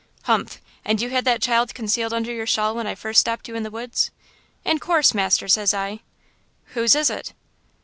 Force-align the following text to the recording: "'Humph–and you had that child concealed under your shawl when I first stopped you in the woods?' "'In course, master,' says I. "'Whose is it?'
"'Humph–and 0.23 0.99
you 0.99 1.11
had 1.11 1.25
that 1.25 1.43
child 1.43 1.75
concealed 1.75 2.11
under 2.11 2.33
your 2.33 2.47
shawl 2.47 2.73
when 2.75 2.87
I 2.87 2.95
first 2.95 3.19
stopped 3.19 3.47
you 3.47 3.53
in 3.55 3.61
the 3.61 3.69
woods?' 3.69 4.09
"'In 4.65 4.79
course, 4.79 5.13
master,' 5.13 5.47
says 5.47 5.75
I. 5.75 5.99
"'Whose 6.73 6.95
is 6.95 7.11
it?' 7.11 7.33